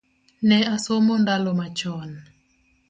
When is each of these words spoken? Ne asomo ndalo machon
Ne 0.47 0.59
asomo 0.75 1.13
ndalo 1.23 1.51
machon 1.59 2.09